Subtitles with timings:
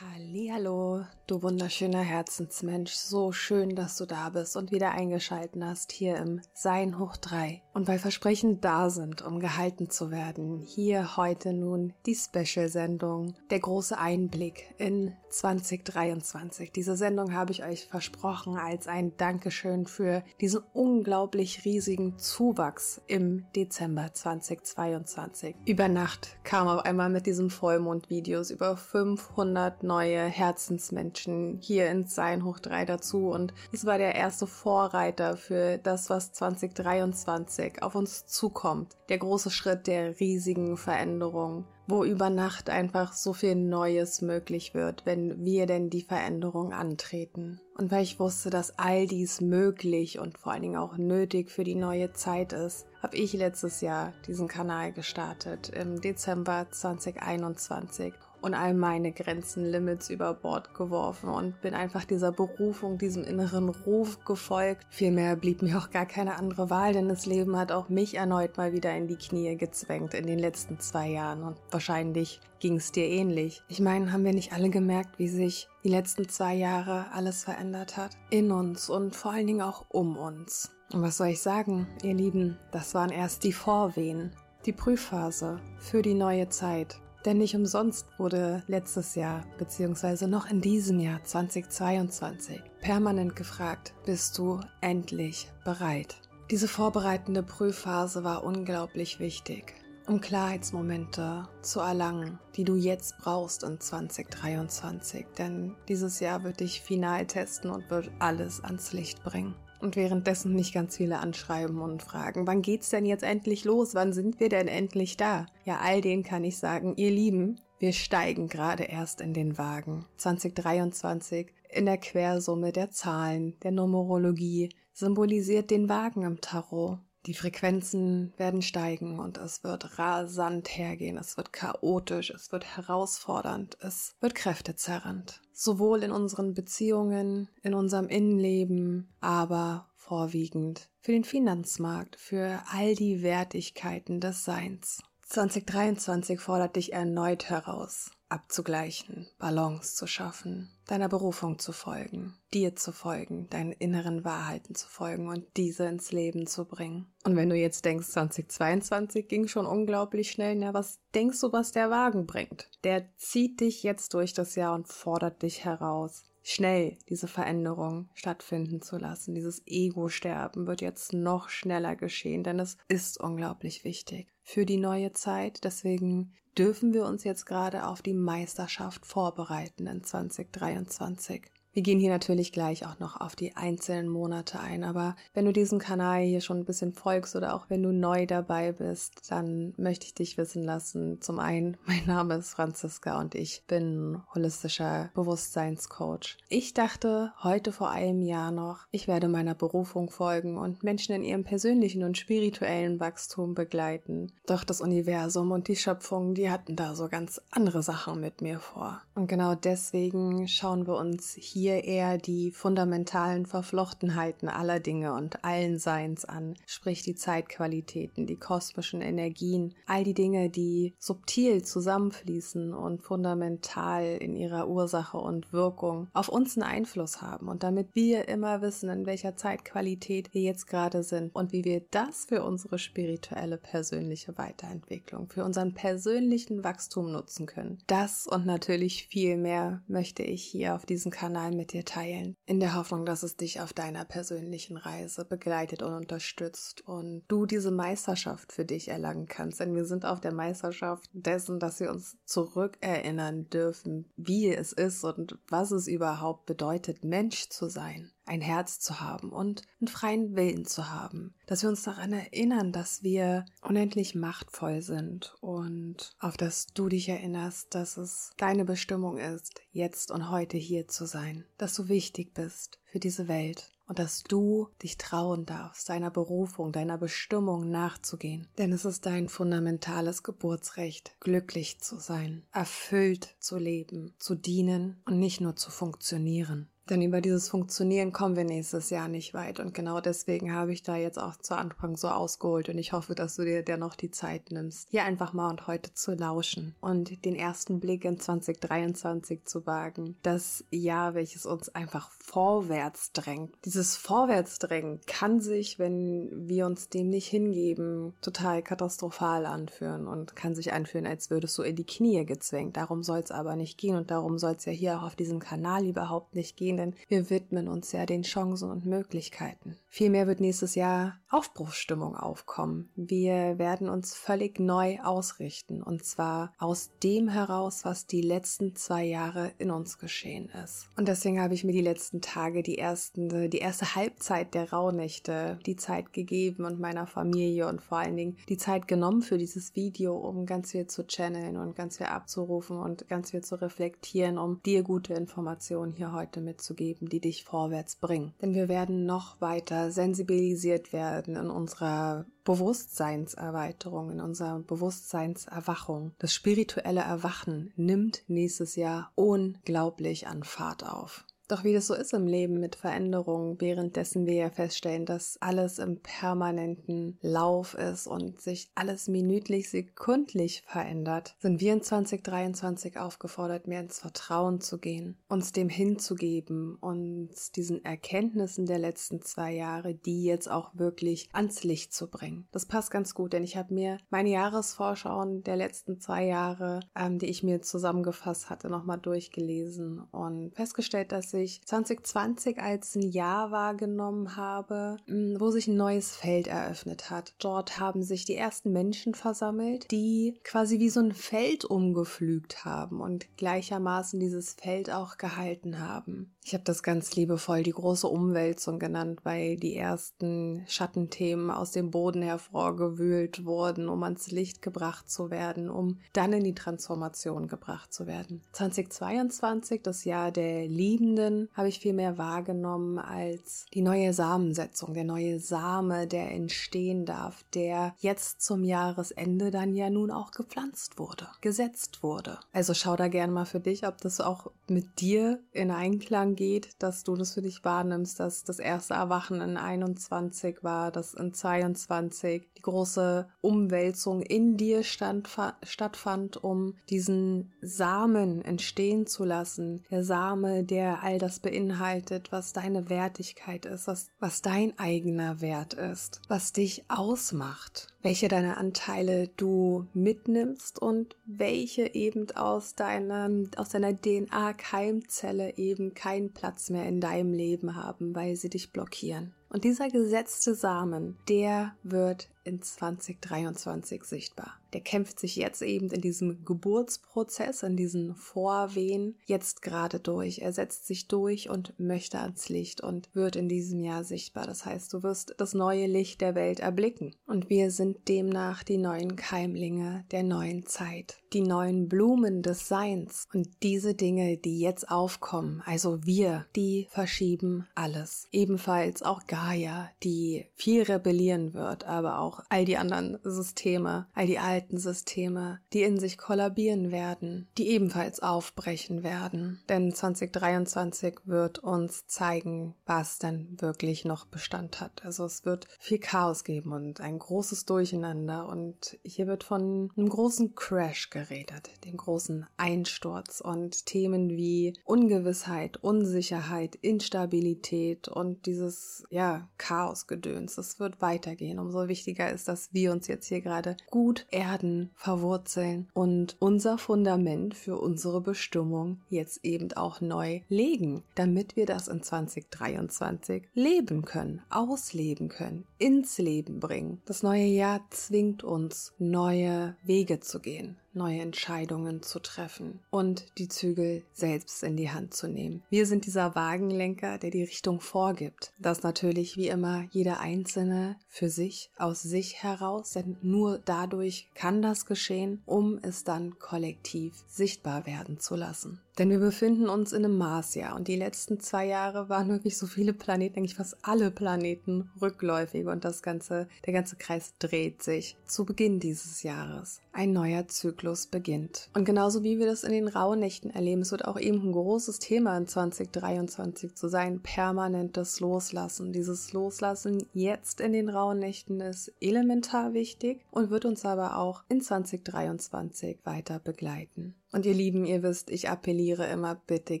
[0.00, 6.16] Hallo, du wunderschöner Herzensmensch, so schön, dass du da bist und wieder eingeschalten hast hier
[6.16, 7.62] im Sein hoch drei.
[7.74, 13.58] Und weil Versprechen da sind, um gehalten zu werden, hier heute nun die Special-Sendung, der
[13.58, 16.70] große Einblick in 2023.
[16.70, 23.44] Diese Sendung habe ich euch versprochen als ein Dankeschön für diesen unglaublich riesigen Zuwachs im
[23.56, 25.56] Dezember 2022.
[25.66, 32.44] Über Nacht kam auf einmal mit diesen Vollmond-Videos über 500 neue Herzensmenschen hier ins Sein
[32.44, 38.26] hoch drei dazu und es war der erste Vorreiter für das, was 2023 auf uns
[38.26, 38.96] zukommt.
[39.08, 45.04] Der große Schritt der riesigen Veränderung wo über Nacht einfach so viel Neues möglich wird,
[45.04, 47.60] wenn wir denn die Veränderung antreten.
[47.76, 51.64] Und weil ich wusste, dass all dies möglich und vor allen Dingen auch nötig für
[51.64, 58.52] die neue Zeit ist, habe ich letztes Jahr diesen Kanal gestartet im Dezember 2021 und
[58.52, 64.22] all meine Grenzen, Limits über Bord geworfen und bin einfach dieser Berufung, diesem inneren Ruf
[64.26, 64.84] gefolgt.
[64.90, 68.58] Vielmehr blieb mir auch gar keine andere Wahl, denn das Leben hat auch mich erneut
[68.58, 72.92] mal wieder in die Knie gezwängt in den letzten zwei Jahren und wahrscheinlich ging es
[72.92, 73.62] dir ähnlich.
[73.68, 77.96] Ich meine, haben wir nicht alle gemerkt, wie sich die letzten zwei Jahre alles verändert
[77.96, 78.12] hat?
[78.28, 80.70] In uns und vor allen Dingen auch um uns.
[80.92, 84.32] Und was soll ich sagen, ihr Lieben, das waren erst die Vorwehen,
[84.66, 87.00] die Prüfphase für die neue Zeit.
[87.24, 94.36] Denn nicht umsonst wurde letztes Jahr beziehungsweise noch in diesem Jahr 2022 permanent gefragt, bist
[94.36, 96.16] du endlich bereit?
[96.50, 99.74] Diese vorbereitende Prüfphase war unglaublich wichtig,
[100.06, 105.24] um Klarheitsmomente zu erlangen, die du jetzt brauchst in 2023.
[105.38, 109.54] Denn dieses Jahr wird dich final testen und wird alles ans Licht bringen
[109.84, 113.94] und währenddessen nicht ganz viele anschreiben und fragen, wann geht's denn jetzt endlich los?
[113.94, 115.46] Wann sind wir denn endlich da?
[115.64, 120.06] Ja, all denen kann ich sagen, ihr Lieben, wir steigen gerade erst in den Wagen.
[120.16, 126.98] 2023 in der Quersumme der Zahlen, der Numerologie symbolisiert den Wagen im Tarot.
[127.26, 133.78] Die Frequenzen werden steigen und es wird rasant hergehen, es wird chaotisch, es wird herausfordernd,
[133.80, 135.40] es wird kräftezerrend.
[135.52, 143.22] Sowohl in unseren Beziehungen, in unserem Innenleben, aber vorwiegend für den Finanzmarkt, für all die
[143.22, 145.02] Wertigkeiten des Seins.
[145.26, 152.90] 2023 fordert dich erneut heraus, abzugleichen, Balance zu schaffen, deiner Berufung zu folgen, dir zu
[152.90, 157.06] folgen, deinen inneren Wahrheiten zu folgen und diese ins Leben zu bringen.
[157.24, 161.70] Und wenn du jetzt denkst, 2022 ging schon unglaublich schnell, na, was denkst du, was
[161.70, 162.68] der Wagen bringt?
[162.82, 168.82] Der zieht dich jetzt durch das Jahr und fordert dich heraus schnell diese Veränderung stattfinden
[168.82, 169.34] zu lassen.
[169.34, 175.12] Dieses Ego-Sterben wird jetzt noch schneller geschehen, denn es ist unglaublich wichtig für die neue
[175.12, 175.64] Zeit.
[175.64, 181.50] Deswegen dürfen wir uns jetzt gerade auf die Meisterschaft vorbereiten in 2023.
[181.74, 185.52] Wir gehen hier natürlich gleich auch noch auf die einzelnen Monate ein, aber wenn du
[185.52, 189.74] diesem Kanal hier schon ein bisschen folgst oder auch wenn du neu dabei bist, dann
[189.76, 191.20] möchte ich dich wissen lassen.
[191.20, 196.36] Zum einen, mein Name ist Franziska und ich bin holistischer Bewusstseinscoach.
[196.48, 201.24] Ich dachte heute vor einem Jahr noch, ich werde meiner Berufung folgen und Menschen in
[201.24, 204.30] ihrem persönlichen und spirituellen Wachstum begleiten.
[204.46, 208.60] Doch das Universum und die Schöpfung, die hatten da so ganz andere Sachen mit mir
[208.60, 209.02] vor.
[209.16, 215.42] Und genau deswegen schauen wir uns hier hier eher die fundamentalen Verflochtenheiten aller Dinge und
[215.46, 222.74] allen Seins an, sprich die Zeitqualitäten, die kosmischen Energien, all die Dinge, die subtil zusammenfließen
[222.74, 227.48] und fundamental in ihrer Ursache und Wirkung auf uns einen Einfluss haben.
[227.48, 231.80] Und damit wir immer wissen, in welcher Zeitqualität wir jetzt gerade sind und wie wir
[231.90, 237.78] das für unsere spirituelle persönliche Weiterentwicklung, für unseren persönlichen Wachstum nutzen können.
[237.86, 242.60] Das und natürlich viel mehr möchte ich hier auf diesem Kanal mit dir teilen, in
[242.60, 247.70] der Hoffnung, dass es dich auf deiner persönlichen Reise begleitet und unterstützt und du diese
[247.70, 249.60] Meisterschaft für dich erlangen kannst.
[249.60, 255.04] Denn wir sind auf der Meisterschaft dessen, dass wir uns zurückerinnern dürfen, wie es ist
[255.04, 260.36] und was es überhaupt bedeutet, Mensch zu sein ein Herz zu haben und einen freien
[260.36, 266.36] Willen zu haben, dass wir uns daran erinnern, dass wir unendlich machtvoll sind und auf
[266.36, 271.44] das du dich erinnerst, dass es deine Bestimmung ist, jetzt und heute hier zu sein,
[271.58, 276.72] dass du wichtig bist für diese Welt und dass du dich trauen darfst, deiner Berufung,
[276.72, 278.48] deiner Bestimmung nachzugehen.
[278.58, 285.18] Denn es ist dein fundamentales Geburtsrecht, glücklich zu sein, erfüllt zu leben, zu dienen und
[285.18, 286.70] nicht nur zu funktionieren.
[286.90, 289.58] Denn über dieses Funktionieren kommen wir nächstes Jahr nicht weit.
[289.58, 292.68] Und genau deswegen habe ich da jetzt auch zu Anfang so ausgeholt.
[292.68, 295.94] Und ich hoffe, dass du dir dennoch die Zeit nimmst, hier einfach mal und heute
[295.94, 300.16] zu lauschen und den ersten Blick in 2023 zu wagen.
[300.22, 303.54] Das Jahr, welches uns einfach vorwärts drängt.
[303.64, 310.54] Dieses Vorwärtsdrängen kann sich, wenn wir uns dem nicht hingeben, total katastrophal anführen und kann
[310.54, 312.76] sich anfühlen, als würdest du in die Knie gezwängt.
[312.76, 315.38] Darum soll es aber nicht gehen und darum soll es ja hier auch auf diesem
[315.38, 319.76] Kanal überhaupt nicht gehen denn wir widmen uns ja den Chancen und Möglichkeiten.
[319.88, 322.90] Vielmehr wird nächstes Jahr Aufbruchsstimmung aufkommen.
[322.96, 329.04] Wir werden uns völlig neu ausrichten und zwar aus dem heraus, was die letzten zwei
[329.04, 330.88] Jahre in uns geschehen ist.
[330.96, 335.58] Und deswegen habe ich mir die letzten Tage, die ersten, die erste Halbzeit der Rauhnächte,
[335.66, 339.74] die Zeit gegeben und meiner Familie und vor allen Dingen die Zeit genommen für dieses
[339.74, 344.38] Video, um ganz viel zu channeln und ganz viel abzurufen und ganz viel zu reflektieren,
[344.38, 348.32] um dir gute Informationen hier heute mit mitzugeben, die dich vorwärts bringen.
[348.40, 356.12] Denn wir werden noch weiter sensibilisiert werden in unserer Bewusstseinserweiterung, in unserer Bewusstseinserwachung.
[356.18, 361.24] Das spirituelle Erwachen nimmt nächstes Jahr unglaublich an Fahrt auf.
[361.48, 365.78] Doch wie das so ist im Leben mit Veränderungen, währenddessen wir ja feststellen, dass alles
[365.78, 373.66] im permanenten Lauf ist und sich alles minütlich, sekundlich verändert, sind wir in 2023 aufgefordert,
[373.66, 379.94] mehr ins Vertrauen zu gehen, uns dem hinzugeben, uns diesen Erkenntnissen der letzten zwei Jahre,
[379.94, 382.48] die jetzt auch wirklich ans Licht zu bringen.
[382.52, 387.18] Das passt ganz gut, denn ich habe mir meine Jahresvorschauen der letzten zwei Jahre, ähm,
[387.18, 393.50] die ich mir zusammengefasst hatte, nochmal durchgelesen und festgestellt, dass ich 2020 als ein Jahr
[393.50, 397.34] wahrgenommen habe, mm, wo sich ein neues Feld eröffnet hat.
[397.38, 403.00] Dort haben sich die ersten Menschen versammelt, die quasi wie so ein Feld umgepflügt haben
[403.00, 406.33] und gleichermaßen dieses Feld auch gehalten haben.
[406.46, 411.90] Ich habe das ganz liebevoll die große Umwälzung genannt, weil die ersten Schattenthemen aus dem
[411.90, 417.94] Boden hervorgewühlt wurden, um ans Licht gebracht zu werden, um dann in die Transformation gebracht
[417.94, 418.42] zu werden.
[418.52, 425.04] 2022, das Jahr der Liebenden, habe ich viel mehr wahrgenommen als die neue Samensetzung, der
[425.04, 431.26] neue Same, der entstehen darf, der jetzt zum Jahresende dann ja nun auch gepflanzt wurde,
[431.40, 432.38] gesetzt wurde.
[432.52, 436.82] Also schau da gerne mal für dich, ob das auch mit dir in Einklang geht,
[436.82, 441.32] dass du das für dich wahrnimmst, dass das erste Erwachen in 21 war, dass in
[441.32, 445.28] 22 die große Umwälzung in dir stand,
[445.62, 449.82] stattfand, um diesen Samen entstehen zu lassen.
[449.90, 455.74] Der Same, der all das beinhaltet, was deine Wertigkeit ist, was, was dein eigener Wert
[455.74, 463.70] ist, was dich ausmacht welche deiner Anteile du mitnimmst und welche eben aus deiner, aus
[463.70, 469.32] deiner DNA-Keimzelle eben keinen Platz mehr in deinem Leben haben, weil sie dich blockieren.
[469.48, 474.58] Und dieser gesetzte Samen, der wird in 2023 sichtbar.
[474.74, 480.40] Der kämpft sich jetzt eben in diesem Geburtsprozess, in diesen Vorwehen jetzt gerade durch.
[480.40, 484.46] Er setzt sich durch und möchte ans Licht und wird in diesem Jahr sichtbar.
[484.46, 487.14] Das heißt, du wirst das neue Licht der Welt erblicken.
[487.26, 493.28] Und wir sind demnach die neuen Keimlinge der neuen Zeit, die neuen Blumen des Seins.
[493.32, 498.26] Und diese Dinge, die jetzt aufkommen, also wir, die verschieben alles.
[498.32, 504.38] Ebenfalls auch Gaia, die viel rebellieren wird, aber auch all die anderen Systeme, all die
[504.38, 509.60] alten alten Systeme, die in sich kollabieren werden, die ebenfalls aufbrechen werden.
[509.68, 515.04] Denn 2023 wird uns zeigen, was dann wirklich noch Bestand hat.
[515.04, 520.08] Also es wird viel Chaos geben und ein großes Durcheinander und hier wird von einem
[520.08, 529.48] großen Crash geredet, dem großen Einsturz und Themen wie Ungewissheit, Unsicherheit, Instabilität und dieses, ja,
[529.58, 530.58] Chaosgedöns.
[530.58, 531.58] Es wird weitergehen.
[531.58, 536.78] Umso wichtiger ist, dass wir uns jetzt hier gerade gut erden erden, verwurzeln und unser
[536.78, 544.04] Fundament für unsere Bestimmung jetzt eben auch neu legen, damit wir das in 2023 leben
[544.04, 547.00] können, ausleben können, ins Leben bringen.
[547.06, 553.48] Das neue Jahr zwingt uns, neue Wege zu gehen neue Entscheidungen zu treffen und die
[553.48, 555.62] Zügel selbst in die Hand zu nehmen.
[555.70, 558.52] Wir sind dieser Wagenlenker, der die Richtung vorgibt.
[558.58, 564.62] Das natürlich wie immer jeder Einzelne für sich, aus sich heraus, denn nur dadurch kann
[564.62, 568.80] das geschehen, um es dann kollektiv sichtbar werden zu lassen.
[568.98, 572.66] Denn wir befinden uns in einem Marsjahr und die letzten zwei Jahre waren wirklich so
[572.66, 578.16] viele Planeten, eigentlich fast alle Planeten rückläufig und das ganze, der ganze Kreis dreht sich
[578.24, 579.80] zu Beginn dieses Jahres.
[579.92, 581.70] ein neuer Zyklus beginnt.
[581.74, 584.98] Und genauso wie wir das in den Rauhnächten erleben, es wird auch eben ein großes
[584.98, 588.92] Thema in 2023 zu sein, permanentes Loslassen.
[588.92, 594.60] Dieses Loslassen jetzt in den Rauhnächten ist elementar wichtig und wird uns aber auch in
[594.60, 597.14] 2023 weiter begleiten.
[597.34, 599.80] Und ihr Lieben, ihr wisst, ich appelliere immer, bitte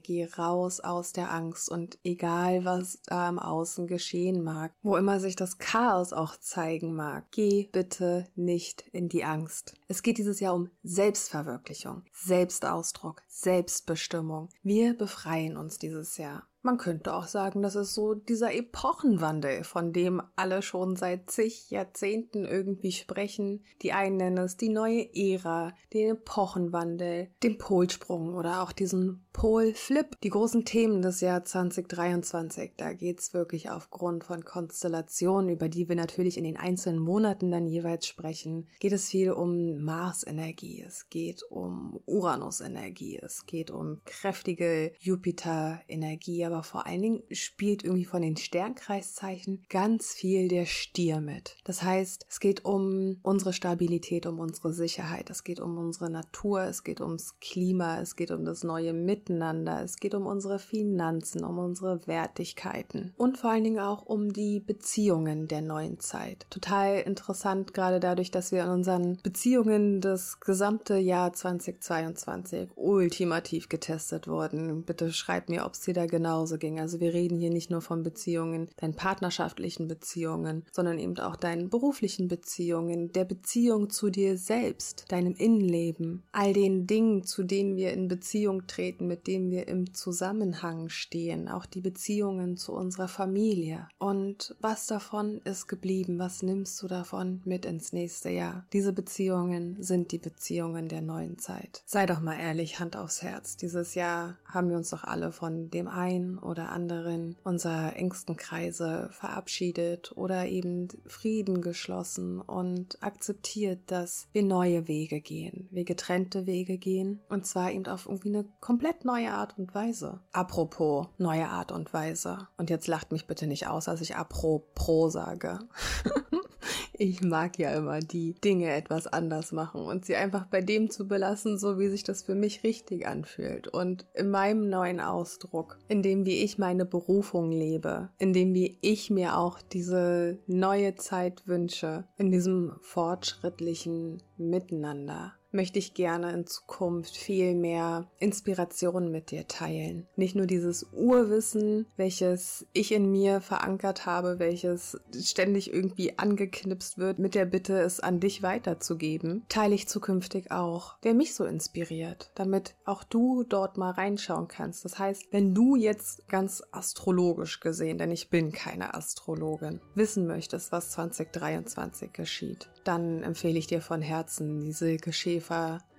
[0.00, 5.20] geh raus aus der Angst und egal was da im Außen geschehen mag, wo immer
[5.20, 9.74] sich das Chaos auch zeigen mag, geh bitte nicht in die Angst.
[9.86, 14.48] Es geht dieses Jahr um Selbstverwirklichung, Selbstausdruck, Selbstbestimmung.
[14.64, 16.48] Wir befreien uns dieses Jahr.
[16.66, 21.70] Man könnte auch sagen, das ist so dieser Epochenwandel, von dem alle schon seit zig
[21.70, 23.62] Jahrzehnten irgendwie sprechen.
[23.82, 30.18] Die einen nennen es die neue Ära, den Epochenwandel, den Polsprung oder auch diesen Polflip.
[30.22, 35.96] Die großen Themen des Jahr 2023, da geht's wirklich aufgrund von Konstellationen, über die wir
[35.96, 41.42] natürlich in den einzelnen Monaten dann jeweils sprechen, geht es viel um Marsenergie, es geht
[41.50, 48.36] um Uranusenergie, es geht um kräftige Jupiterenergie, aber vor allen Dingen spielt irgendwie von den
[48.36, 51.56] Sternkreiszeichen ganz viel der Stier mit.
[51.64, 56.62] Das heißt, es geht um unsere Stabilität, um unsere Sicherheit, es geht um unsere Natur,
[56.62, 61.44] es geht ums Klima, es geht um das neue Miteinander, es geht um unsere Finanzen,
[61.44, 66.46] um unsere Wertigkeiten und vor allen Dingen auch um die Beziehungen der neuen Zeit.
[66.50, 74.28] Total interessant, gerade dadurch, dass wir in unseren Beziehungen das gesamte Jahr 2022 ultimativ getestet
[74.28, 74.84] wurden.
[74.84, 76.78] Bitte schreibt mir, ob es dir da genau Hause ging.
[76.78, 81.70] Also wir reden hier nicht nur von Beziehungen, deinen partnerschaftlichen Beziehungen, sondern eben auch deinen
[81.70, 87.94] beruflichen Beziehungen, der Beziehung zu dir selbst, deinem Innenleben, all den Dingen, zu denen wir
[87.94, 93.88] in Beziehung treten, mit denen wir im Zusammenhang stehen, auch die Beziehungen zu unserer Familie.
[93.98, 96.18] Und was davon ist geblieben?
[96.18, 98.66] Was nimmst du davon mit ins nächste Jahr?
[98.74, 101.82] Diese Beziehungen sind die Beziehungen der neuen Zeit.
[101.86, 103.56] Sei doch mal ehrlich, Hand aufs Herz.
[103.56, 109.08] Dieses Jahr haben wir uns doch alle von dem einen oder anderen unserer engsten Kreise
[109.12, 116.78] verabschiedet oder eben Frieden geschlossen und akzeptiert, dass wir neue Wege gehen, wir getrennte Wege
[116.78, 120.20] gehen und zwar eben auf irgendwie eine komplett neue Art und Weise.
[120.32, 122.48] Apropos neue Art und Weise.
[122.56, 125.58] Und jetzt lacht mich bitte nicht aus, als ich apropos sage.
[126.92, 131.06] ich mag ja immer die Dinge etwas anders machen und sie einfach bei dem zu
[131.06, 133.68] belassen, so wie sich das für mich richtig anfühlt.
[133.68, 138.78] Und in meinem neuen Ausdruck, in dem wie ich meine Berufung lebe, in dem wie
[138.80, 146.46] ich mir auch diese neue Zeit wünsche, in diesem fortschrittlichen Miteinander möchte ich gerne in
[146.46, 150.06] Zukunft viel mehr Inspiration mit dir teilen.
[150.16, 157.18] Nicht nur dieses Urwissen, welches ich in mir verankert habe, welches ständig irgendwie angeknipst wird,
[157.18, 162.30] mit der Bitte, es an dich weiterzugeben, teile ich zukünftig auch, wer mich so inspiriert,
[162.34, 164.84] damit auch du dort mal reinschauen kannst.
[164.84, 170.72] Das heißt, wenn du jetzt ganz astrologisch gesehen, denn ich bin keine Astrologin, wissen möchtest,
[170.72, 175.43] was 2023 geschieht, dann empfehle ich dir von Herzen die Silke Schäfer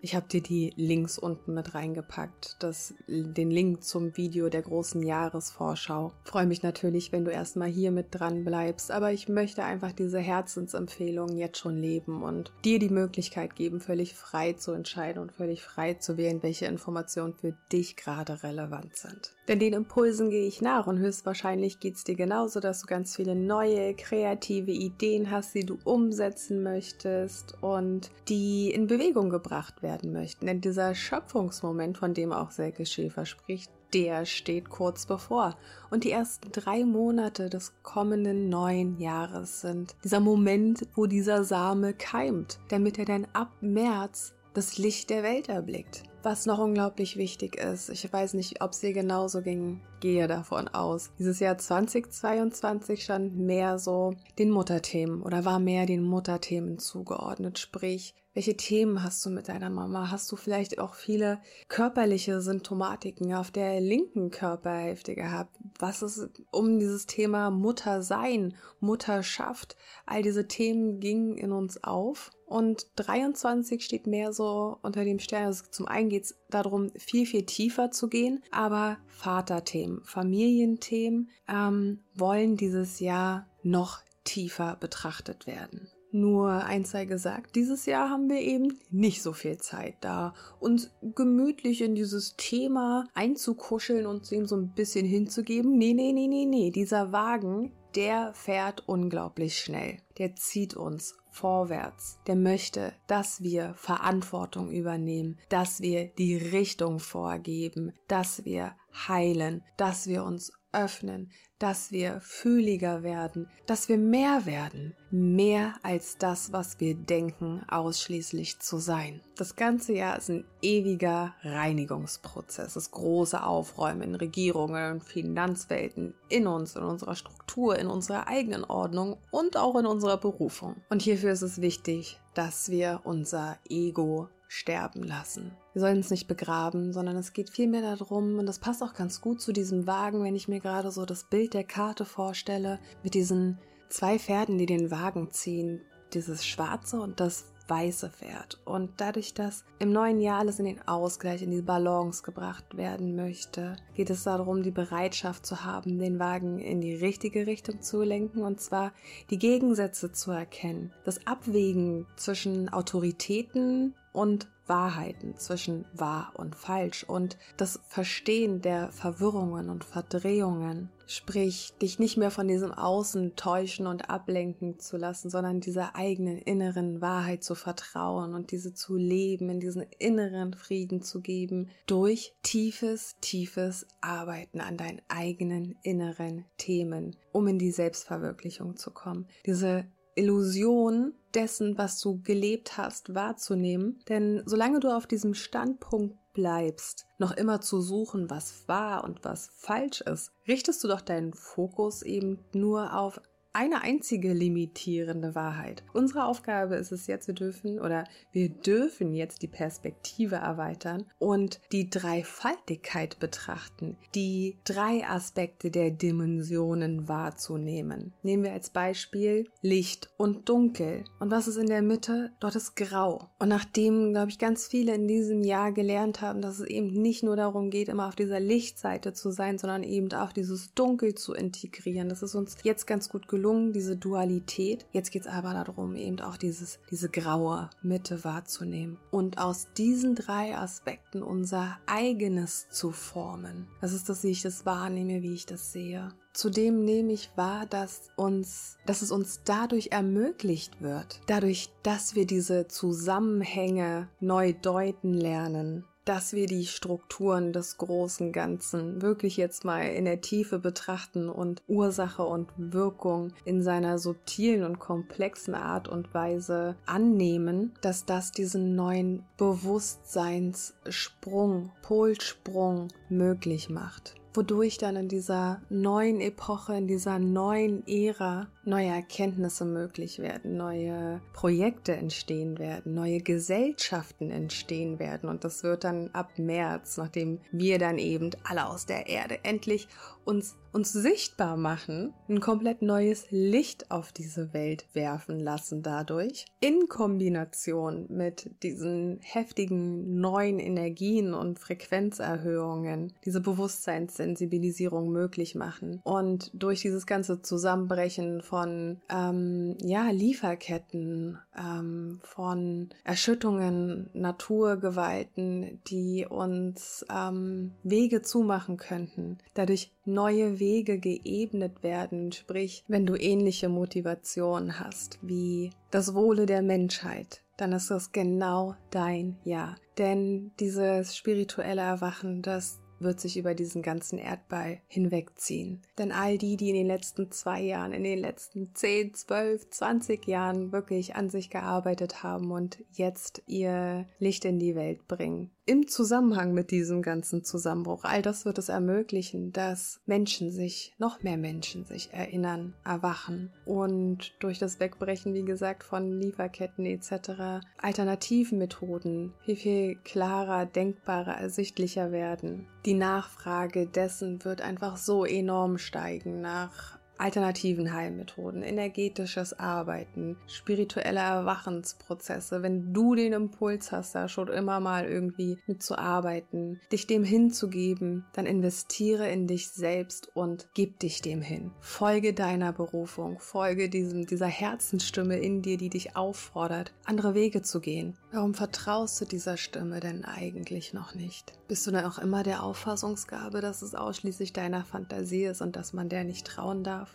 [0.02, 5.02] ich habe dir die Links unten mit reingepackt, das, den Link zum Video der großen
[5.02, 6.14] Jahresvorschau.
[6.24, 10.20] Freue mich natürlich, wenn du erstmal hier mit dran bleibst, aber ich möchte einfach diese
[10.20, 15.64] Herzensempfehlungen jetzt schon leben und dir die Möglichkeit geben, völlig frei zu entscheiden und völlig
[15.64, 19.35] frei zu wählen, welche Informationen für dich gerade relevant sind.
[19.48, 23.16] Denn den Impulsen gehe ich nach und höchstwahrscheinlich geht es dir genauso, dass du ganz
[23.16, 30.14] viele neue, kreative Ideen hast, die du umsetzen möchtest und die in Bewegung gebracht werden
[30.14, 30.48] möchten.
[30.48, 35.56] Denn dieser Schöpfungsmoment, von dem auch Selke Schäfer spricht, der steht kurz bevor.
[35.90, 41.94] Und die ersten drei Monate des kommenden neuen Jahres sind dieser Moment, wo dieser Same
[41.94, 46.04] keimt, damit er dann ab März das Licht der Welt erblickt.
[46.25, 50.68] Was noch unglaublich wichtig ist, ich weiß nicht, ob es dir genauso ging, gehe davon
[50.68, 51.10] aus.
[51.18, 58.14] Dieses Jahr 2022 stand mehr so den Mutterthemen oder war mehr den Mutterthemen zugeordnet, sprich
[58.36, 60.12] welche Themen hast du mit deiner Mama?
[60.12, 65.56] Hast du vielleicht auch viele körperliche Symptomatiken auf der linken Körperhälfte gehabt?
[65.80, 69.78] Was ist um dieses Thema Muttersein, Mutterschaft?
[70.06, 72.32] All diese Themen gingen in uns auf.
[72.46, 75.46] Und 23 steht mehr so unter dem Stern.
[75.46, 82.00] Also zum einen geht es darum, viel, viel tiefer zu gehen, aber Vaterthemen, Familienthemen ähm,
[82.16, 85.90] wollen dieses Jahr noch tiefer betrachtet werden.
[86.16, 90.92] Nur eins sei gesagt, dieses Jahr haben wir eben nicht so viel Zeit da, uns
[91.14, 95.78] gemütlich in dieses Thema einzukuscheln und ihm so ein bisschen hinzugeben.
[95.78, 96.72] Nee, nee, nee, nee, nee.
[96.72, 99.98] Dieser Wagen, der fährt unglaublich schnell.
[100.18, 107.94] Der zieht uns vorwärts, der möchte, dass wir Verantwortung übernehmen, dass wir die Richtung vorgeben,
[108.08, 108.75] dass wir
[109.08, 116.17] heilen, dass wir uns öffnen, dass wir fühliger werden, dass wir mehr werden, mehr als
[116.17, 119.22] das, was wir denken, ausschließlich zu sein.
[119.38, 126.75] Das ganze Jahr ist ein ewiger Reinigungsprozess, das große Aufräumen in Regierungen, Finanzwelten, in uns,
[126.75, 130.75] in unserer Struktur, in unserer eigenen Ordnung und auch in unserer Berufung.
[130.89, 135.52] Und hierfür ist es wichtig, dass wir unser Ego sterben lassen.
[135.74, 139.22] Wir sollen es nicht begraben, sondern es geht vielmehr darum, und das passt auch ganz
[139.22, 143.14] gut zu diesem Wagen, wenn ich mir gerade so das Bild der Karte vorstelle, mit
[143.14, 143.60] diesen
[143.90, 145.82] zwei Pferden, die den Wagen ziehen,
[146.14, 148.60] dieses schwarze und das weiße Pferd.
[148.66, 153.16] Und dadurch, dass im neuen Jahr alles in den Ausgleich, in die Balance gebracht werden
[153.16, 158.04] möchte, geht es darum, die Bereitschaft zu haben, den Wagen in die richtige Richtung zu
[158.04, 158.92] lenken und zwar
[159.30, 160.94] die Gegensätze zu erkennen.
[161.04, 169.69] Das Abwägen zwischen Autoritäten und Wahrheiten zwischen wahr und falsch und das Verstehen der Verwirrungen
[169.69, 170.89] und Verdrehungen.
[171.07, 176.39] Sprich, dich nicht mehr von diesem Außen täuschen und ablenken zu lassen, sondern dieser eigenen
[176.39, 182.36] inneren Wahrheit zu vertrauen und diese zu leben, in diesen inneren Frieden zu geben, durch
[182.41, 189.27] tiefes, tiefes Arbeiten an deinen eigenen inneren Themen, um in die Selbstverwirklichung zu kommen.
[189.45, 194.00] Diese Illusion dessen, was du gelebt hast, wahrzunehmen.
[194.10, 199.50] Denn solange du auf diesem Standpunkt bleibst, noch immer zu suchen, was wahr und was
[199.53, 203.22] falsch ist, richtest du doch deinen Fokus eben nur auf
[203.56, 205.84] eine einzige limitierende Wahrheit.
[205.94, 211.62] Unsere Aufgabe ist es jetzt, wir dürfen oder wir dürfen jetzt die Perspektive erweitern und
[211.72, 218.14] die Dreifaltigkeit betrachten, die drei Aspekte der Dimensionen wahrzunehmen.
[218.24, 221.06] Nehmen wir als Beispiel Licht und Dunkel.
[221.20, 222.32] Und was ist in der Mitte?
[222.42, 223.30] Dort ist Grau.
[223.40, 227.24] Und nachdem, glaube ich, ganz viele in diesem Jahr gelernt haben, dass es eben nicht
[227.24, 231.34] nur darum geht, immer auf dieser Lichtseite zu sein, sondern eben auch dieses Dunkel zu
[231.34, 232.10] integrieren.
[232.10, 234.88] Das ist uns jetzt ganz gut gelungen gelungen, diese Dualität.
[234.92, 240.16] Jetzt geht es aber darum, eben auch dieses, diese graue Mitte wahrzunehmen und aus diesen
[240.16, 243.68] drei Aspekten unser eigenes zu formen.
[243.82, 246.10] Das ist das, wie ich das wahrnehme, wie ich das sehe.
[246.34, 252.26] Zudem nehme ich wahr, dass uns, dass es uns dadurch ermöglicht wird, dadurch, dass wir
[252.26, 259.82] diese Zusammenhänge neu deuten lernen, dass wir die Strukturen des großen Ganzen wirklich jetzt mal
[259.82, 266.13] in der Tiefe betrachten und Ursache und Wirkung in seiner subtilen und komplexen Art und
[266.13, 274.13] Weise annehmen, dass das diesen neuen Bewusstseinssprung, Polsprung möglich macht.
[274.36, 281.21] Wodurch dann in dieser neuen Epoche, in dieser neuen Ära neue Erkenntnisse möglich werden, neue
[281.34, 285.30] Projekte entstehen werden, neue Gesellschaften entstehen werden.
[285.30, 289.88] Und das wird dann ab März, nachdem wir dann eben alle aus der Erde endlich
[290.23, 296.88] uns, uns sichtbar machen, ein komplett neues Licht auf diese Welt werfen lassen dadurch, in
[296.88, 306.01] Kombination mit diesen heftigen neuen Energien und Frequenzerhöhungen, diese Bewusstseinssensibilisierung möglich machen.
[306.04, 317.06] Und durch dieses ganze Zusammenbrechen von ähm, ja, Lieferketten, ähm, von Erschüttungen, Naturgewalten, die uns
[317.10, 325.20] ähm, Wege zumachen könnten, dadurch neue Wege geebnet werden, sprich, wenn du ähnliche Motivation hast
[325.22, 329.76] wie das Wohle der Menschheit, dann ist das genau dein Ja.
[329.98, 335.81] Denn dieses spirituelle Erwachen, das wird sich über diesen ganzen Erdball hinwegziehen.
[335.97, 340.27] Denn all die, die in den letzten zwei Jahren, in den letzten 10, 12, 20
[340.27, 345.88] Jahren wirklich an sich gearbeitet haben und jetzt ihr Licht in die Welt bringen, im
[345.88, 351.38] Zusammenhang mit diesem ganzen Zusammenbruch, all das wird es ermöglichen, dass Menschen sich, noch mehr
[351.38, 357.65] Menschen sich erinnern, erwachen und durch das Wegbrechen, wie gesagt, von Lieferketten etc.
[357.82, 362.67] alternativen Methoden viel, viel klarer, denkbarer, ersichtlicher werden.
[362.86, 372.62] Die Nachfrage dessen wird einfach so enorm steigen nach alternativen Heilmethoden, energetisches Arbeiten, spirituelle Erwachensprozesse,
[372.62, 378.45] wenn du den Impuls hast, da schon immer mal irgendwie mitzuarbeiten, dich dem hinzugeben, dann
[378.45, 381.71] investiere in dich selbst und gib dich dem hin.
[381.80, 387.80] Folge deiner Berufung, folge diesem, dieser Herzensstimme in dir, die dich auffordert, andere Wege zu
[387.80, 388.17] gehen.
[388.32, 391.54] Warum vertraust du dieser Stimme denn eigentlich noch nicht?
[391.67, 395.93] Bist du dann auch immer der Auffassungsgabe, dass es ausschließlich deiner Fantasie ist und dass
[395.93, 397.14] man der nicht trauen darf?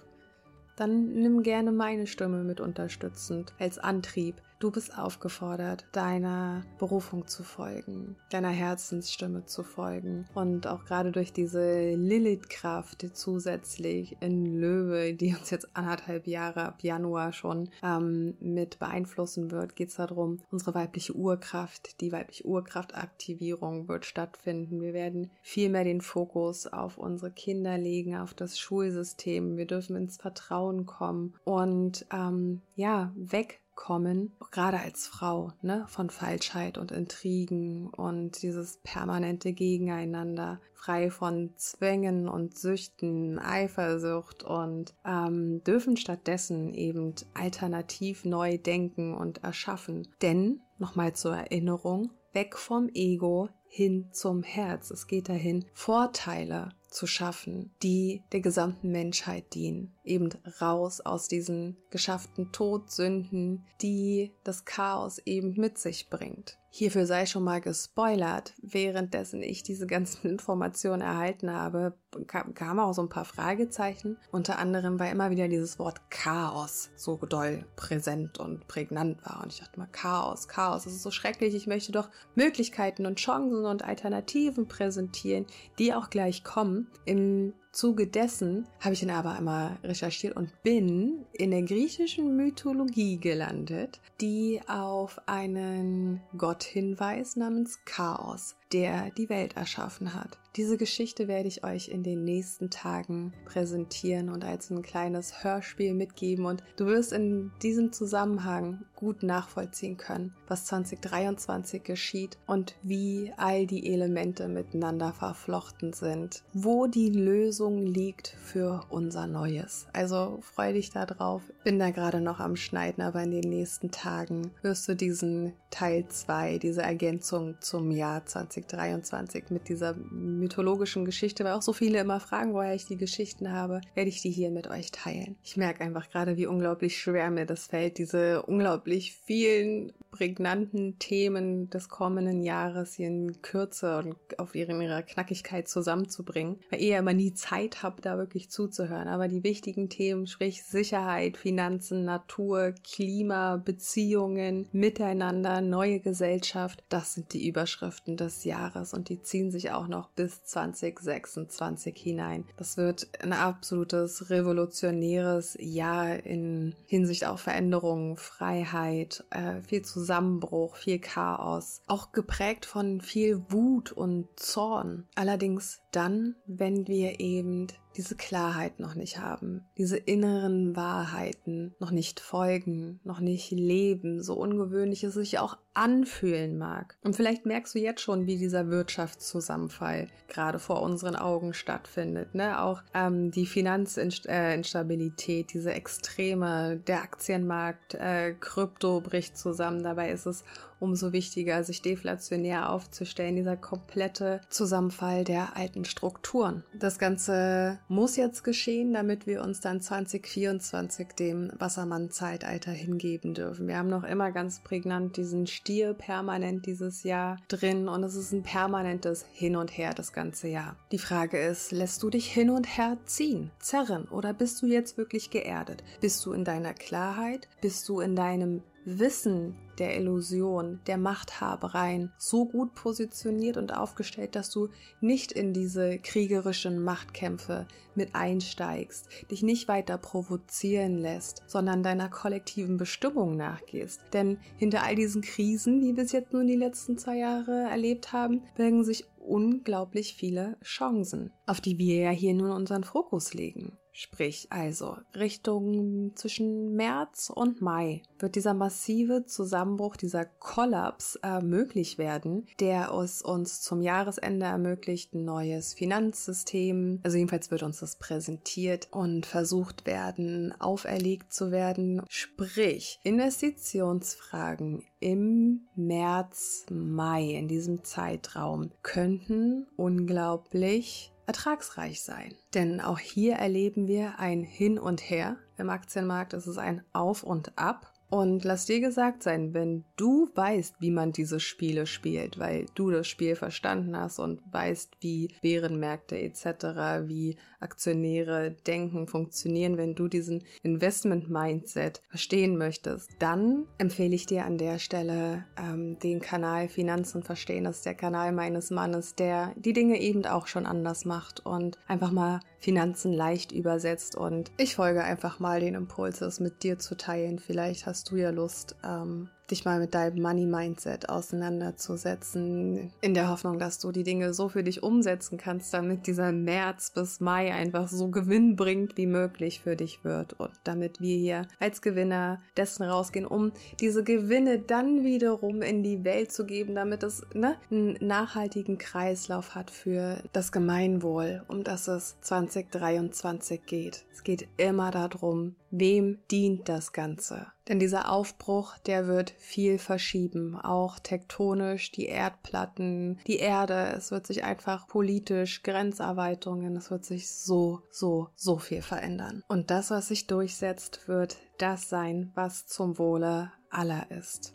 [0.81, 4.37] Dann nimm gerne meine Stimme mit unterstützend als Antrieb.
[4.61, 10.29] Du bist aufgefordert, deiner Berufung zu folgen, deiner Herzensstimme zu folgen.
[10.35, 16.83] Und auch gerade durch diese Lilith-Kraft zusätzlich in Löwe, die uns jetzt anderthalb Jahre ab
[16.83, 23.89] Januar schon ähm, mit beeinflussen wird, geht es darum, unsere weibliche Urkraft, die weibliche Urkraftaktivierung
[23.89, 24.83] wird stattfinden.
[24.83, 29.57] Wir werden viel mehr den Fokus auf unsere Kinder legen, auf das Schulsystem.
[29.57, 36.11] Wir dürfen ins Vertrauen kommen und ähm, ja, weg kommen, gerade als Frau, ne, von
[36.11, 45.65] Falschheit und Intrigen und dieses permanente Gegeneinander, frei von Zwängen und Süchten, Eifersucht und ähm,
[45.65, 50.09] dürfen stattdessen eben alternativ neu denken und erschaffen.
[50.21, 54.91] Denn, nochmal zur Erinnerung, weg vom Ego hin zum Herz.
[54.91, 59.95] Es geht dahin, Vorteile zu schaffen, die der gesamten Menschheit dienen.
[60.11, 66.59] Eben raus aus diesen geschafften Todsünden, die das Chaos eben mit sich bringt.
[66.73, 68.55] Hierfür sei schon mal gespoilert.
[68.63, 71.95] Währenddessen ich diese ganzen Informationen erhalten habe,
[72.27, 74.17] kam, auch so ein paar Fragezeichen.
[74.31, 79.43] Unter anderem, weil immer wieder dieses Wort Chaos so doll präsent und prägnant war.
[79.43, 81.55] Und ich dachte mal, Chaos, Chaos, das ist so schrecklich.
[81.55, 85.47] Ich möchte doch Möglichkeiten und Chancen und Alternativen präsentieren,
[85.79, 86.89] die auch gleich kommen.
[87.05, 93.19] Im Zuge dessen habe ich dann aber einmal recherchiert und bin in der griechischen Mythologie
[93.19, 100.39] gelandet, die auf einen Gott hinweist namens Chaos der die Welt erschaffen hat.
[100.57, 105.95] Diese Geschichte werde ich euch in den nächsten Tagen präsentieren und als ein kleines Hörspiel
[105.95, 113.33] mitgeben und du wirst in diesem Zusammenhang gut nachvollziehen können, was 2023 geschieht und wie
[113.37, 119.87] all die Elemente miteinander verflochten sind, wo die Lösung liegt für unser Neues.
[119.93, 121.43] Also freu dich darauf.
[121.63, 126.09] Bin da gerade noch am Schneiden, aber in den nächsten Tagen wirst du diesen Teil
[126.09, 132.01] 2, diese Ergänzung zum Jahr 2023 2023 mit dieser mythologischen Geschichte, weil auch so viele
[132.01, 135.37] immer fragen, woher ich die Geschichten habe, werde ich die hier mit euch teilen.
[135.43, 141.71] Ich merke einfach gerade, wie unglaublich schwer mir das fällt, diese unglaublich vielen prägnanten Themen
[141.71, 146.99] des kommenden Jahres hier in Kürze und auf ihren, ihrer Knackigkeit zusammenzubringen, weil ihr ja
[146.99, 149.09] immer nie Zeit habt, da wirklich zuzuhören.
[149.09, 157.33] Aber die wichtigen Themen, sprich Sicherheit, Finanzen, Natur, Klima, Beziehungen, Miteinander, neue Gesellschaft, das sind
[157.33, 158.50] die Überschriften des Jahres
[158.95, 162.45] und die ziehen sich auch noch bis 2026 hinein.
[162.57, 170.99] Das wird ein absolutes revolutionäres Jahr in Hinsicht auf Veränderungen, Freiheit, äh, viel Zusammenbruch, viel
[170.99, 175.07] Chaos, auch geprägt von viel Wut und Zorn.
[175.15, 182.21] Allerdings dann, wenn wir eben diese Klarheit noch nicht haben, diese inneren Wahrheiten noch nicht
[182.21, 186.97] folgen, noch nicht leben, so ungewöhnlich es sich auch anfühlen mag.
[187.03, 192.35] Und vielleicht merkst du jetzt schon, wie dieser Wirtschaftszusammenfall gerade vor unseren Augen stattfindet.
[192.35, 192.61] Ne?
[192.61, 199.83] Auch ähm, die Finanzinstabilität, diese Extreme, der Aktienmarkt, äh, Krypto bricht zusammen.
[199.83, 200.45] Dabei ist es
[200.81, 206.65] umso wichtiger, sich deflationär aufzustellen, dieser komplette Zusammenfall der alten Strukturen.
[206.75, 213.69] Das Ganze muss jetzt geschehen, damit wir uns dann 2024 dem Wassermann-Zeitalter hingeben dürfen.
[213.69, 218.33] Wir haben noch immer ganz prägnant diesen Stier permanent dieses Jahr drin und es ist
[218.33, 220.77] ein permanentes Hin und Her das ganze Jahr.
[220.93, 224.97] Die Frage ist, lässt du dich hin und her ziehen, zerren oder bist du jetzt
[224.97, 225.83] wirklich geerdet?
[226.01, 227.49] Bist du in deiner Klarheit?
[227.61, 234.51] Bist du in deinem Wissen der Illusion, der Machthabereien so gut positioniert und aufgestellt, dass
[234.51, 234.69] du
[235.01, 242.77] nicht in diese kriegerischen Machtkämpfe mit einsteigst, dich nicht weiter provozieren lässt, sondern deiner kollektiven
[242.77, 244.01] Bestimmung nachgehst.
[244.13, 248.13] Denn hinter all diesen Krisen, wie wir es jetzt nun die letzten zwei Jahre erlebt
[248.13, 253.80] haben, bergen sich unglaublich viele Chancen, auf die wir ja hier nun unseren Fokus legen.
[253.93, 261.99] Sprich also Richtung zwischen März und Mai wird dieser massive Zusammenbruch, dieser Kollaps äh, möglich
[261.99, 267.97] werden, der es uns zum Jahresende ermöglicht, ein neues Finanzsystem, also jedenfalls wird uns das
[267.97, 272.03] präsentiert und versucht werden, auferlegt zu werden.
[272.09, 282.35] Sprich, Investitionsfragen im März, Mai, in diesem Zeitraum könnten unglaublich ertragsreich sein.
[282.55, 285.37] Denn auch hier erleben wir ein Hin und Her.
[285.59, 287.93] Im Aktienmarkt ist es ein Auf und Ab.
[288.11, 292.91] Und lass dir gesagt sein, wenn du weißt, wie man diese Spiele spielt, weil du
[292.91, 300.09] das Spiel verstanden hast und weißt, wie Bärenmärkte etc., wie Aktionäre denken, funktionieren, wenn du
[300.09, 307.23] diesen Investment-Mindset verstehen möchtest, dann empfehle ich dir an der Stelle ähm, den Kanal Finanzen
[307.23, 307.65] verstehen.
[307.65, 311.79] Das ist der Kanal meines Mannes, der die Dinge eben auch schon anders macht und
[311.87, 314.17] einfach mal Finanzen leicht übersetzt.
[314.17, 317.39] Und ich folge einfach mal den Impuls, es mit dir zu teilen.
[317.39, 323.59] Vielleicht hast du ja Lust, ähm, dich mal mit deinem Money-Mindset auseinanderzusetzen, in der Hoffnung,
[323.59, 327.89] dass du die Dinge so für dich umsetzen kannst, damit dieser März bis Mai einfach
[327.89, 333.27] so gewinnbringend wie möglich für dich wird und damit wir hier als Gewinner dessen rausgehen,
[333.27, 338.79] um diese Gewinne dann wiederum in die Welt zu geben, damit es ne, einen nachhaltigen
[338.79, 344.05] Kreislauf hat für das Gemeinwohl, um das es 2023 geht.
[344.13, 347.47] Es geht immer darum, wem dient das Ganze?
[347.71, 354.27] Denn dieser Aufbruch, der wird viel verschieben, auch tektonisch, die Erdplatten, die Erde, es wird
[354.27, 359.45] sich einfach politisch, Grenzerweiterungen, es wird sich so, so, so viel verändern.
[359.47, 364.53] Und das, was sich durchsetzt, wird das sein, was zum Wohle aller ist.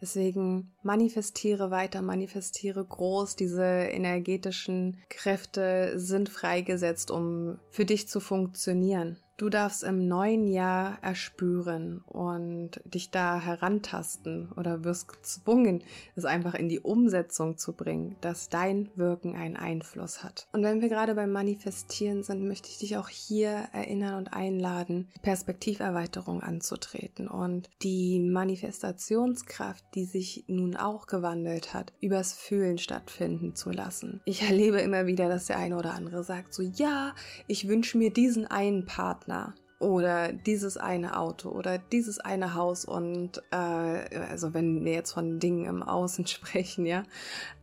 [0.00, 3.36] Deswegen manifestiere weiter, manifestiere groß.
[3.36, 9.18] Diese energetischen Kräfte sind freigesetzt, um für dich zu funktionieren.
[9.40, 15.82] Du darfst im neuen Jahr erspüren und dich da herantasten oder wirst gezwungen,
[16.14, 20.46] es einfach in die Umsetzung zu bringen, dass dein Wirken einen Einfluss hat.
[20.52, 25.08] Und wenn wir gerade beim Manifestieren sind, möchte ich dich auch hier erinnern und einladen,
[25.22, 33.70] Perspektiverweiterung anzutreten und die Manifestationskraft, die sich nun auch gewandelt hat, übers Fühlen stattfinden zu
[33.70, 34.20] lassen.
[34.26, 37.14] Ich erlebe immer wieder, dass der eine oder andere sagt so, ja,
[37.46, 42.84] ich wünsche mir diesen einen Partner Partner oder dieses eine Auto oder dieses eine Haus
[42.84, 47.04] und äh, also wenn wir jetzt von Dingen im Außen sprechen, ja,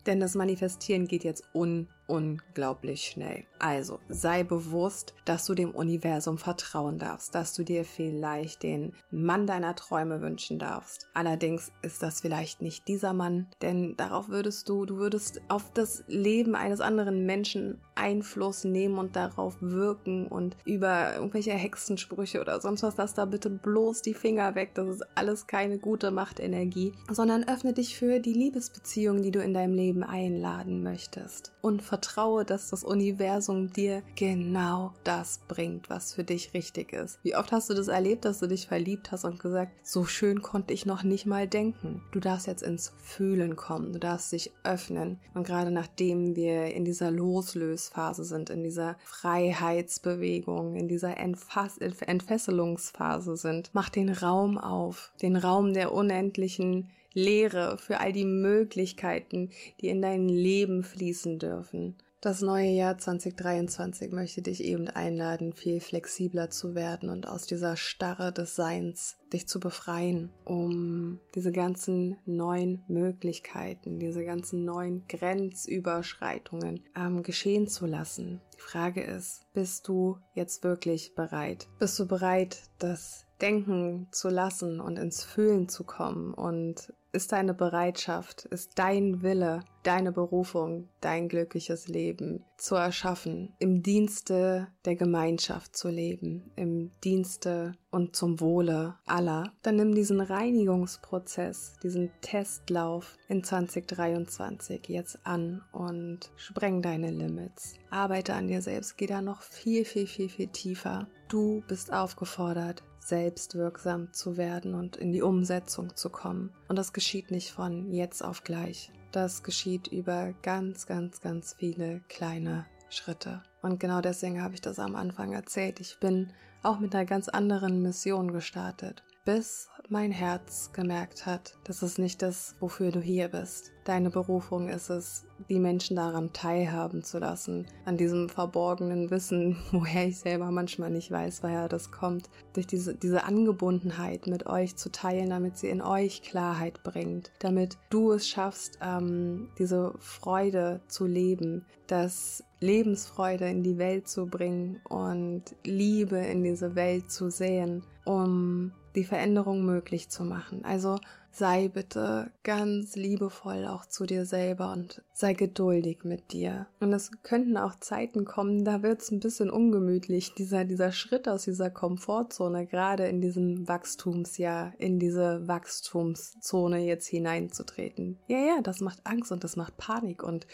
[0.05, 3.43] denn das Manifestieren geht jetzt un unglaublich schnell.
[3.59, 9.47] Also sei bewusst, dass du dem Universum vertrauen darfst, dass du dir vielleicht den Mann
[9.47, 11.07] deiner Träume wünschen darfst.
[11.13, 16.03] Allerdings ist das vielleicht nicht dieser Mann, denn darauf würdest du, du würdest auf das
[16.07, 22.83] Leben eines anderen Menschen Einfluss nehmen und darauf wirken und über irgendwelche Hexensprüche oder sonst
[22.83, 24.71] was, lass da bitte bloß die Finger weg.
[24.75, 29.53] Das ist alles keine gute Machtenergie, sondern öffne dich für die Liebesbeziehung, die du in
[29.53, 36.23] deinem Leben einladen möchtest und vertraue, dass das Universum dir genau das bringt, was für
[36.23, 37.17] dich richtig ist.
[37.23, 40.43] Wie oft hast du das erlebt, dass du dich verliebt hast und gesagt, so schön
[40.43, 42.03] konnte ich noch nicht mal denken.
[42.11, 45.19] Du darfst jetzt ins Fühlen kommen, du darfst dich öffnen.
[45.33, 53.37] Und gerade nachdem wir in dieser Loslösphase sind, in dieser Freiheitsbewegung, in dieser Entfass Entfesselungsphase
[53.37, 59.89] sind, mach den Raum auf, den Raum der unendlichen Lehre, für all die Möglichkeiten, die
[59.89, 61.95] in dein Leben fließen dürfen.
[62.19, 67.77] Das neue Jahr 2023 möchte dich eben einladen, viel flexibler zu werden und aus dieser
[67.77, 76.83] Starre des Seins dich zu befreien, um diese ganzen neuen Möglichkeiten, diese ganzen neuen Grenzüberschreitungen
[76.95, 78.41] ähm, geschehen zu lassen.
[78.55, 81.67] Die Frage ist, bist du jetzt wirklich bereit?
[81.77, 87.53] Bist du bereit, das Denken zu lassen und ins Fühlen zu kommen und ist deine
[87.53, 95.75] Bereitschaft, ist dein Wille, deine Berufung, dein glückliches Leben zu erschaffen, im Dienste der Gemeinschaft
[95.75, 103.43] zu leben, im Dienste und zum Wohle aller, dann nimm diesen Reinigungsprozess, diesen Testlauf in
[103.43, 107.75] 2023 jetzt an und spreng deine Limits.
[107.89, 111.07] Arbeite an dir selbst, geh da noch viel, viel, viel, viel tiefer.
[111.29, 116.51] Du bist aufgefordert, selbstwirksam zu werden und in die Umsetzung zu kommen.
[116.67, 118.91] Und das geschieht nicht von jetzt auf gleich.
[119.11, 123.41] Das geschieht über ganz, ganz, ganz viele kleine Schritte.
[123.61, 125.79] Und genau deswegen habe ich das am Anfang erzählt.
[125.79, 126.31] Ich bin
[126.63, 132.21] auch mit einer ganz anderen Mission gestartet, bis mein Herz gemerkt hat, das ist nicht
[132.21, 133.71] das, wofür du hier bist.
[133.85, 140.07] Deine Berufung ist es, die Menschen daran teilhaben zu lassen, an diesem verborgenen Wissen, woher
[140.07, 144.91] ich selber manchmal nicht weiß, woher das kommt, durch diese, diese Angebundenheit mit euch zu
[144.91, 151.05] teilen, damit sie in euch Klarheit bringt, damit du es schaffst, ähm, diese Freude zu
[151.05, 157.83] leben, das Lebensfreude in die Welt zu bringen und Liebe in diese Welt zu sehen,
[158.03, 160.65] um die Veränderung möglich zu machen.
[160.65, 160.99] Also
[161.37, 166.67] sei bitte ganz liebevoll auch zu dir selber und sei geduldig mit dir.
[166.79, 171.27] Und es könnten auch Zeiten kommen, da wird es ein bisschen ungemütlich, dieser, dieser Schritt
[171.29, 178.17] aus dieser Komfortzone, gerade in diesem Wachstumsjahr, in diese Wachstumszone jetzt hineinzutreten.
[178.27, 180.47] Ja, ja, das macht Angst und das macht Panik und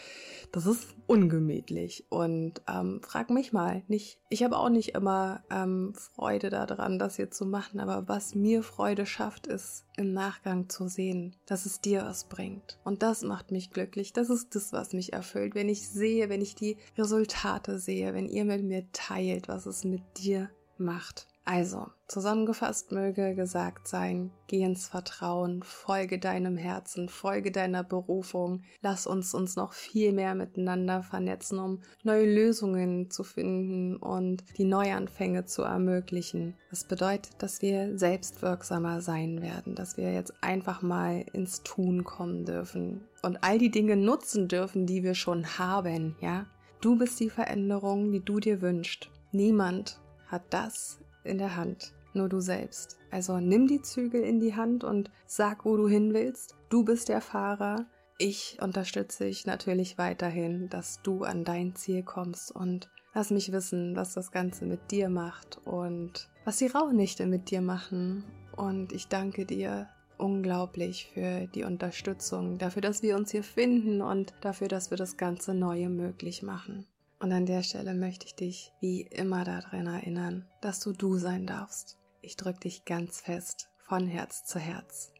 [0.52, 2.06] das ist ungemütlich.
[2.10, 7.16] Und ähm, frag mich mal, nicht, ich habe auch nicht immer ähm, Freude daran, das
[7.16, 11.80] hier zu machen, aber was mir Freude schafft, ist im Nachgang zu sehen, dass es
[11.80, 12.78] dir was bringt.
[12.84, 14.12] Und das macht mich glücklich.
[14.12, 15.54] Das ist das, was mich erfüllt.
[15.54, 19.84] Wenn ich sehe, wenn ich die Resultate sehe, wenn ihr mit mir teilt, was es
[19.84, 21.26] mit dir macht.
[21.46, 29.06] Also, zusammengefasst möge gesagt sein, geh ins Vertrauen, folge deinem Herzen, folge deiner Berufung, lass
[29.06, 35.44] uns uns noch viel mehr miteinander vernetzen, um neue Lösungen zu finden und die Neuanfänge
[35.44, 36.54] zu ermöglichen.
[36.70, 42.46] Das bedeutet, dass wir selbstwirksamer sein werden, dass wir jetzt einfach mal ins Tun kommen
[42.46, 46.46] dürfen und all die Dinge nutzen dürfen, die wir schon haben, ja?
[46.80, 49.10] Du bist die Veränderung, die du dir wünschst.
[49.32, 52.98] Niemand hat das in der Hand, nur du selbst.
[53.10, 56.56] Also nimm die Zügel in die Hand und sag, wo du hin willst.
[56.68, 57.86] Du bist der Fahrer.
[58.18, 63.96] Ich unterstütze dich natürlich weiterhin, dass du an dein Ziel kommst und lass mich wissen,
[63.96, 68.24] was das Ganze mit dir macht und was die Rauhnächte mit dir machen.
[68.56, 74.32] Und ich danke dir unglaublich für die Unterstützung, dafür, dass wir uns hier finden und
[74.40, 76.86] dafür, dass wir das ganze Neue möglich machen.
[77.24, 81.46] Und an der Stelle möchte ich dich wie immer daran erinnern, dass du du sein
[81.46, 81.96] darfst.
[82.20, 85.10] Ich drücke dich ganz fest von Herz zu Herz.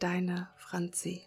[0.00, 1.22] Deine Franzi.